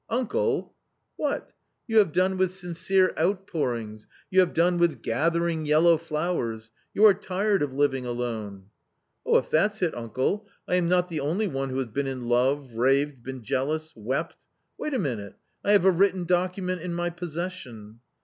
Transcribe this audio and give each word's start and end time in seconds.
"Uncle!" 0.09 0.73
"What? 1.15 1.51
You 1.85 1.99
have 1.99 2.11
done 2.11 2.35
with 2.35 2.55
sincere 2.55 3.13
outpourings, 3.19 4.07
you 4.31 4.39
have 4.39 4.51
done 4.55 4.79
with 4.79 5.03
* 5.03 5.03
gathering 5.03 5.63
yellow 5.67 5.95
flowers.' 5.99 6.71
You 6.95 7.05
are 7.05 7.13
tired 7.13 7.61
of 7.61 7.75
living 7.75 8.03
alone."" 8.07 8.69
Oh, 9.27 9.37
if 9.37 9.51
that's 9.51 9.83
it, 9.83 9.95
uncle, 9.95 10.47
I 10.67 10.73
am 10.73 10.89
not 10.89 11.07
the 11.09 11.19
only 11.19 11.47
one 11.47 11.69
who 11.69 11.77
has 11.77 11.85
been 11.89 12.07
in 12.07 12.27
love, 12.27 12.71
raved, 12.73 13.21
been 13.21 13.43
jealous, 13.43 13.93
wept. 13.95 14.37
Wait 14.75 14.95
a 14.95 14.97
minute, 14.97 15.35
I 15.63 15.73
have 15.73 15.85
a 15.85 15.91
written 15.91 16.25
document 16.25 16.81
in 16.81 16.95
my 16.95 17.11
possession." 17.11 17.99